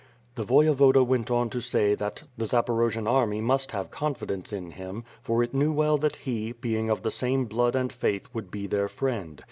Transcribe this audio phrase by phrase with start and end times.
[0.33, 5.03] The Voyevoda went on to say that "the Zaporojian army must have confidence in him,
[5.21, 8.65] for it knew well that he, being of the same blood and faith, would be
[8.65, 9.39] their friend.